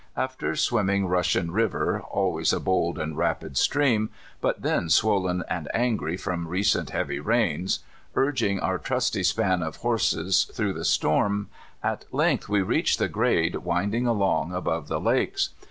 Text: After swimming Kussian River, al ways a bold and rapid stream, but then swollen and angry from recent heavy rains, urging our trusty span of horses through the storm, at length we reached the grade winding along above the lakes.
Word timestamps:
After 0.17 0.55
swimming 0.55 1.07
Kussian 1.07 1.51
River, 1.51 2.03
al 2.11 2.31
ways 2.31 2.51
a 2.53 2.59
bold 2.59 2.97
and 2.97 3.15
rapid 3.15 3.55
stream, 3.55 4.09
but 4.41 4.63
then 4.63 4.89
swollen 4.89 5.43
and 5.47 5.69
angry 5.75 6.17
from 6.17 6.47
recent 6.47 6.89
heavy 6.89 7.19
rains, 7.19 7.81
urging 8.15 8.59
our 8.59 8.79
trusty 8.79 9.21
span 9.21 9.61
of 9.61 9.75
horses 9.75 10.45
through 10.55 10.73
the 10.73 10.85
storm, 10.85 11.49
at 11.83 12.05
length 12.11 12.49
we 12.49 12.63
reached 12.63 12.97
the 12.97 13.07
grade 13.09 13.57
winding 13.57 14.07
along 14.07 14.51
above 14.55 14.87
the 14.87 14.99
lakes. 14.99 15.51